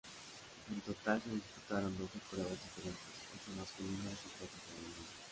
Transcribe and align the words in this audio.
En 0.73 0.81
total 0.81 1.21
se 1.21 1.29
disputaron 1.29 1.95
doce 1.99 2.17
pruebas 2.31 2.53
diferentes, 2.57 3.13
ocho 3.37 3.55
masculinas 3.55 4.17
y 4.25 4.29
cuatro 4.39 4.57
femeninas. 4.67 5.13